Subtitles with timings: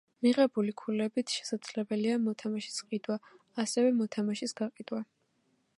[0.25, 3.19] მიღებული ქულებით შესაძლებელია მოთამაშის ყიდვა,
[3.65, 5.07] ასევე მოთამაშის გაყიდვა.